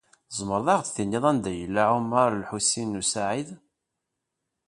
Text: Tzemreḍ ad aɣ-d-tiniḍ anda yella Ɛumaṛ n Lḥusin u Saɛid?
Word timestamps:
Tzemreḍ 0.29 0.67
ad 0.69 0.73
aɣ-d-tiniḍ 0.77 1.23
anda 1.29 1.51
yella 1.59 1.83
Ɛumaṛ 1.93 2.29
n 2.31 2.39
Lḥusin 2.41 2.99
u 3.01 3.03
Saɛid? 3.11 3.49